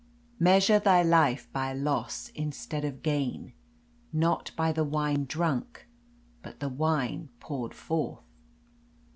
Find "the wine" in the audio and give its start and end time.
4.71-5.25, 6.59-7.29